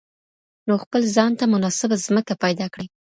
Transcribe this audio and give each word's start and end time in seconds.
نو 0.67 0.73
خپل 0.83 1.01
ځان 1.15 1.31
ته 1.39 1.45
مناسبه 1.53 1.95
ځمکه 2.07 2.33
پیدا 2.43 2.65
کړئ. 2.73 2.87